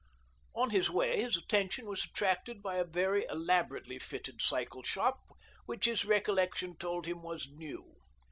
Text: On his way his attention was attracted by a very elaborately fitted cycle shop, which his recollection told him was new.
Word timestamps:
On 0.55 0.71
his 0.71 0.89
way 0.89 1.21
his 1.21 1.37
attention 1.37 1.85
was 1.85 2.05
attracted 2.05 2.63
by 2.63 2.77
a 2.77 2.83
very 2.83 3.23
elaborately 3.29 3.99
fitted 3.99 4.41
cycle 4.41 4.81
shop, 4.81 5.19
which 5.67 5.85
his 5.85 6.05
recollection 6.05 6.75
told 6.75 7.05
him 7.05 7.21
was 7.21 7.47
new. 7.51 7.97